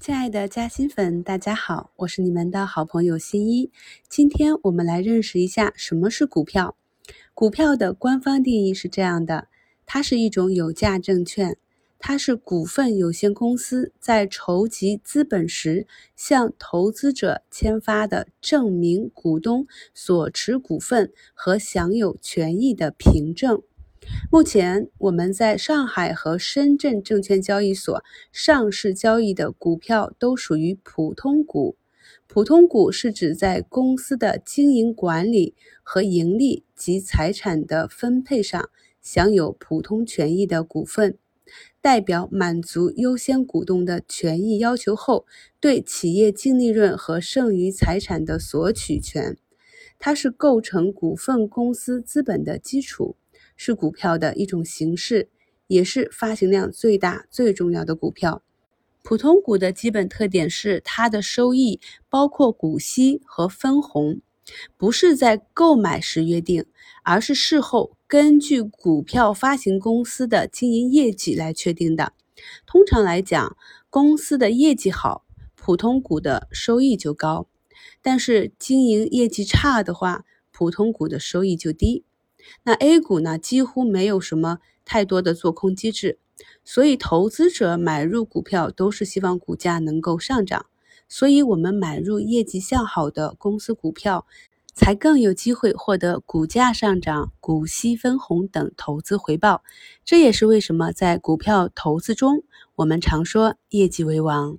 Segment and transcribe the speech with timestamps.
[0.00, 3.72] 亲爱的嘉兴粉，大家好，我是你们的好朋友新一。
[4.08, 6.76] 今天我们来认识一下什么是股票。
[7.34, 9.48] 股票的官方定义是这样的：
[9.86, 11.58] 它是一种有价证券，
[11.98, 23.60] 它是股份有限公司在筹集资本时向投资者签发的证明股东所持股份和享有权益的凭证。
[24.30, 31.76] 目前，我们在上海和深圳证券交易所上市交易的股票都属于普通股。
[32.26, 38.70] 普通股是指在公司的经营管理和盈利及财产的分配上
[39.00, 41.16] 享有普通权益的股份，
[41.80, 45.26] 代表满足优先股东的权益要求后，
[45.58, 49.36] 对企业净利润和剩余财产的索取权。
[49.98, 53.16] 它是构成股份公司资本的基础。
[53.58, 55.28] 是股票的一种形式，
[55.66, 58.42] 也是发行量最大、最重要的股票。
[59.02, 64.20] 普通股的基本特点是，它的收益包括股息和分红，
[64.76, 66.64] 不是在购买时约定，
[67.02, 72.12] 而是事后根据股票发行公司的经营业绩来确定的。
[72.66, 73.56] 通常来讲，
[73.90, 75.24] 公司的业绩好，
[75.56, 77.48] 普通股的收益就高；
[78.02, 82.04] 但是经营业绩差的话，普通股的收益就低。
[82.62, 86.18] 那 A 股呢，几乎没有什么太多的做空机制，
[86.64, 90.66] 所以投资者买入股票都是希望股价能够上涨，
[91.08, 94.26] 所以我们买入业绩向好的公司股票，
[94.74, 99.62] 才更有机会获得股价上涨、股息分红等投资回报。
[100.04, 102.44] 这也是为什么在股票投资中，
[102.76, 104.58] 我们常说业绩为王。